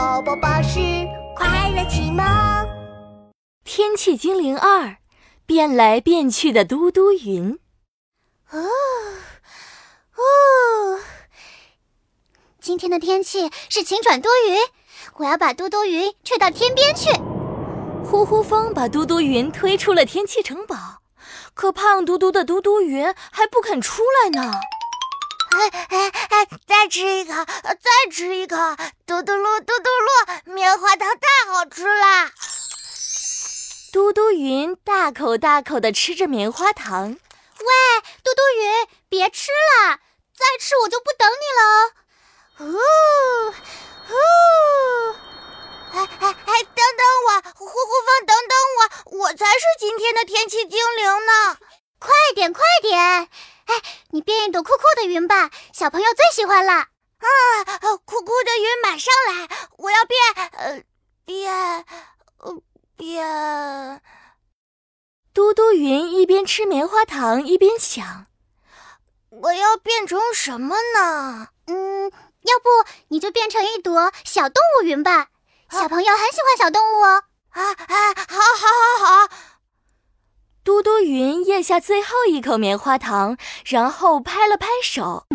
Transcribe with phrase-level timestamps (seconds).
[0.00, 0.80] 宝宝巴士
[1.36, 2.24] 快乐启蒙。
[3.64, 4.96] 天气精灵二，
[5.44, 7.58] 变来变去的嘟嘟云。
[8.50, 8.58] 哦
[10.16, 11.00] 哦，
[12.58, 14.56] 今天的天气是晴转多云，
[15.16, 17.10] 我要把嘟嘟云吹到天边去。
[18.02, 21.02] 呼呼风把嘟嘟云推出了天气城堡，
[21.52, 24.50] 可胖嘟嘟的嘟嘟云还不肯出来呢。
[25.50, 26.48] 哎哎哎！
[26.66, 28.56] 再吃一口，再吃一口！
[29.06, 32.30] 嘟嘟噜，嘟嘟噜，棉花糖太好吃啦！
[33.92, 37.08] 嘟嘟云大口大口的吃着棉花糖。
[37.08, 37.66] 喂，
[38.22, 39.98] 嘟嘟云，别吃了，
[40.36, 41.92] 再吃我就不等你了。
[42.58, 43.54] 哦
[44.08, 45.16] 哦！
[45.92, 46.62] 哎哎哎！
[46.62, 47.74] 等等我，呼呼
[48.06, 51.58] 风，等等我，我才是今天的天气精灵呢！
[51.98, 53.28] 快点，快点！
[53.70, 56.72] 哎，你变一朵酷酷的云吧，小朋友最喜欢了。
[56.72, 56.86] 啊，
[58.04, 59.48] 酷酷的云马上来，
[59.78, 60.82] 我要变，呃，
[61.24, 61.84] 变，
[62.38, 62.62] 呃，
[62.96, 64.02] 变。
[65.32, 68.26] 嘟嘟云一边吃棉花糖一边想：
[69.28, 71.48] 我要变成什么呢？
[71.66, 72.10] 嗯，
[72.42, 72.68] 要不
[73.08, 75.28] 你就变成一朵小动物云吧，
[75.70, 77.22] 小朋友很喜欢小动物哦。
[77.50, 78.66] 啊啊，好，好，
[78.98, 79.28] 好，好。
[80.70, 85.26] 嘟嘟云咽下最后一口棉花糖，然后拍了拍手，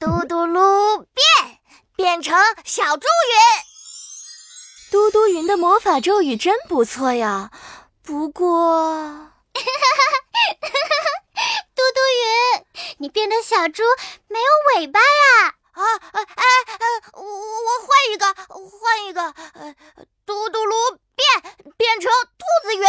[0.00, 1.60] 嘟嘟噜变，
[1.94, 3.36] 变成小猪云。
[4.90, 7.50] 嘟嘟云的魔法咒语真不错呀，
[8.02, 9.30] 不过，
[11.76, 12.64] 嘟嘟云，
[12.96, 13.82] 你变成小猪
[14.26, 14.46] 没有
[14.80, 15.54] 尾巴呀？
[15.72, 16.44] 啊，哎哎，
[17.12, 19.20] 我我换一个，换一个，
[19.52, 19.76] 呃，
[20.24, 22.88] 嘟嘟噜变，变成兔子云。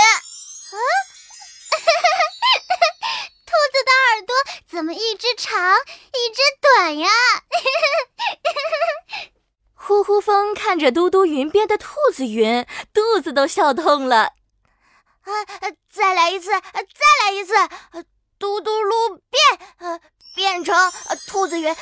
[5.20, 7.10] 只长一只短呀？
[9.76, 14.34] 呼呼风看着嘟嘟云边的兔子云，肚子都笑痛了。
[15.24, 15.32] 啊，
[15.92, 16.62] 再来一次，再
[17.26, 17.54] 来一次，
[18.40, 19.42] 嘟嘟噜变，
[19.80, 20.00] 呃，
[20.34, 20.74] 变成
[21.28, 21.82] 兔子云，兔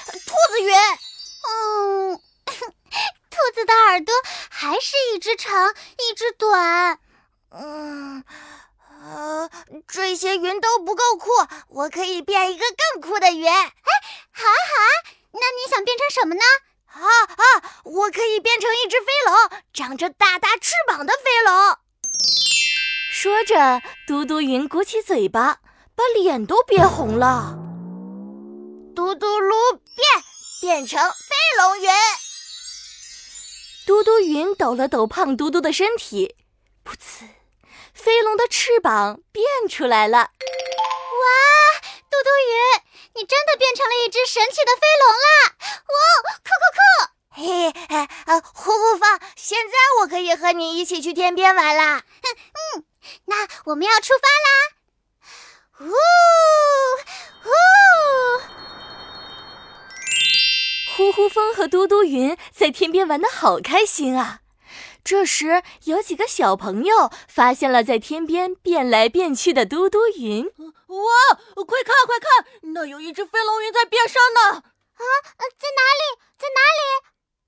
[0.49, 0.75] 子云。
[1.47, 2.17] 嗯，
[3.29, 4.13] 兔子的耳朵
[4.49, 6.99] 还是一只长一只短。
[7.51, 8.23] 嗯。
[9.07, 9.49] 呃，
[9.87, 11.29] 这些云都不够酷，
[11.69, 13.47] 我可以变一个更酷的云。
[13.47, 14.91] 哎，好啊好啊，
[15.31, 16.41] 那你想变成什么呢？
[16.87, 21.77] 啊啊，我可以变成一只飞龙，长着大大翅膀的飞龙。
[23.13, 25.61] 说着，嘟嘟云鼓起嘴巴，
[25.95, 27.57] 把脸都憋红了。
[28.93, 30.05] 嘟嘟噜变，
[30.59, 31.89] 变成飞龙云。
[33.85, 36.35] 嘟嘟云抖了抖胖嘟嘟的身体，
[36.83, 37.36] 噗呲。
[37.97, 40.17] 飞龙的翅膀变出来了！
[40.19, 40.27] 哇，
[42.09, 42.53] 嘟嘟鱼，
[43.15, 45.27] 你真的变成了一只神奇的飞龙啦！
[45.87, 45.97] 哇，
[46.45, 46.79] 酷酷酷！
[47.41, 52.03] 嘿，哎，呃，呼呼风，现在我可以和你一起去天边玩啦！
[52.75, 52.85] 嗯，
[53.25, 54.49] 那我们要出发啦！
[55.79, 55.91] 呜
[57.49, 57.51] 呜，
[60.95, 64.39] 呼呼风和嘟嘟云在天边玩的好开心啊！
[65.07, 70.43] 这时，有几个小朋友发现了在天边变来变去的嘟嘟云。
[70.43, 74.57] 哇，快看快看，那有一只飞龙云在变身呢！
[74.57, 75.03] 啊，
[75.39, 76.19] 在哪里？
[76.37, 76.81] 在哪里？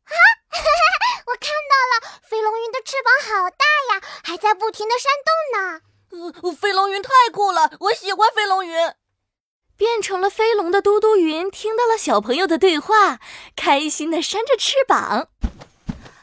[0.05, 0.15] 啊，
[1.27, 5.81] 我看到了，飞龙云的翅膀好大呀，还在不停的扇动呢。
[6.41, 8.93] 呃，飞龙云太酷了，我喜欢飞龙云。
[9.75, 13.19] 变成了飞龙的嘟嘟云听到了小朋友的对话，
[13.57, 15.27] 开心的扇着翅膀。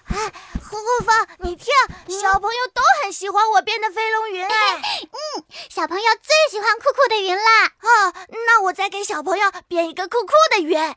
[0.06, 0.32] 啊。
[0.68, 1.72] 呼呼风，你听，
[2.20, 4.74] 小朋友都很喜欢我变的飞龙云哎。
[5.06, 7.66] 嗯，小朋友最喜欢酷酷的云啦。
[7.66, 8.14] 哦，
[8.46, 10.94] 那我再给小朋友变一个酷酷的云，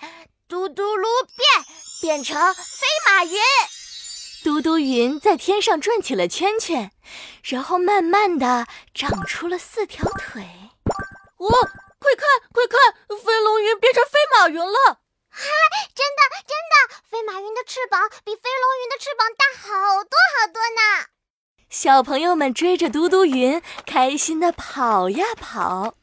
[0.47, 1.65] 嘟嘟噜变，
[2.01, 3.39] 变成飞马云。
[4.43, 6.91] 嘟嘟云在天上转起了圈圈，
[7.43, 10.41] 然后慢慢的长出了四条腿。
[11.37, 11.49] 哇，
[11.99, 14.99] 快看快看，飞龙云变成飞马云了。
[17.31, 21.05] 马云的翅膀比飞龙云的翅膀大好多好多呢！
[21.69, 25.93] 小朋友们追着嘟嘟云，开心的跑呀跑。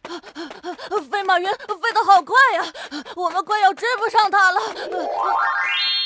[1.10, 2.72] 飞马云飞得好快呀，
[3.16, 4.60] 我们快要追不上它了。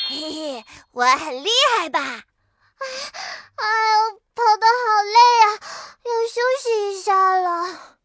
[0.08, 2.00] 嘿嘿，我很厉害吧？
[2.00, 2.86] 哎，
[3.56, 5.46] 哎呦，跑得好累啊，
[6.02, 7.98] 要休息一下了。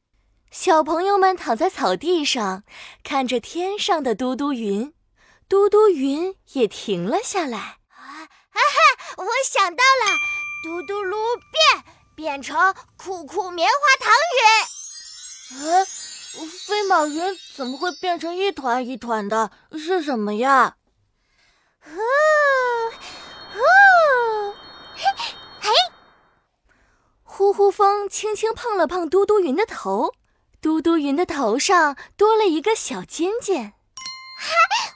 [0.51, 2.63] 小朋友们躺在草地上，
[3.05, 4.93] 看着天上的嘟嘟云。
[5.47, 7.57] 嘟嘟云也停了下来。
[7.57, 9.15] 啊哈！
[9.17, 10.17] 我想到了，
[10.63, 11.83] 嘟嘟噜变
[12.15, 15.61] 变成酷酷棉花糖云。
[15.61, 15.85] 嗯，
[16.65, 19.51] 飞马云怎么会变成一团一团的？
[19.73, 20.77] 是什么呀？
[21.81, 21.91] 呼
[23.53, 23.59] 呼，
[25.59, 25.69] 嘿，
[27.23, 30.13] 呼呼风轻轻碰了碰嘟嘟云的头，
[30.59, 33.73] 嘟嘟云的头上多了一个小尖尖。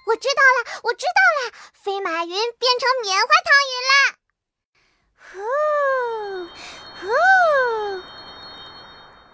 [0.10, 3.94] 我知道了，我知道了，飞马云变成棉花糖云了。
[5.32, 5.38] 呼
[7.00, 8.02] 呼，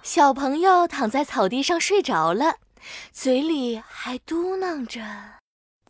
[0.04, 2.58] 小朋友躺在草地上睡着了，
[3.14, 5.02] 嘴里还嘟囔着：“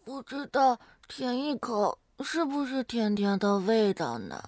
[0.05, 4.43] 不知道舔一口是不是甜甜的味道呢？”